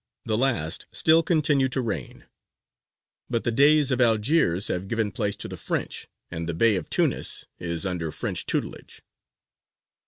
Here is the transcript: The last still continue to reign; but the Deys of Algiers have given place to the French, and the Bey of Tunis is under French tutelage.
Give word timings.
The 0.25 0.35
last 0.35 0.87
still 0.91 1.21
continue 1.21 1.67
to 1.69 1.79
reign; 1.79 2.25
but 3.29 3.43
the 3.43 3.51
Deys 3.51 3.91
of 3.91 4.01
Algiers 4.01 4.67
have 4.67 4.87
given 4.87 5.11
place 5.11 5.35
to 5.35 5.47
the 5.47 5.57
French, 5.57 6.07
and 6.31 6.49
the 6.49 6.55
Bey 6.55 6.75
of 6.75 6.89
Tunis 6.89 7.45
is 7.59 7.85
under 7.85 8.11
French 8.11 8.47
tutelage. 8.47 9.03